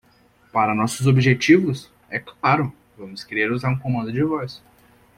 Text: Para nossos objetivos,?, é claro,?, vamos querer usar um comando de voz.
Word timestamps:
Para 0.51 0.73
nossos 0.73 1.05
objetivos,?, 1.05 1.87
é 2.09 2.17
claro,?, 2.17 2.73
vamos 2.97 3.23
querer 3.23 3.51
usar 3.51 3.69
um 3.69 3.77
comando 3.77 4.11
de 4.11 4.23
voz. 4.23 4.59